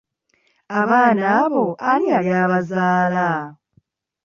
[0.79, 3.27] Abaana abo ani yali abazaala?